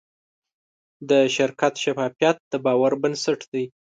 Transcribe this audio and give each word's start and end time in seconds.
د 1.09 1.11
شرکت 1.35 1.73
شفافیت 1.83 2.37
د 2.51 2.53
باور 2.65 2.91
بنسټ 3.01 3.39
دی. 3.53 3.65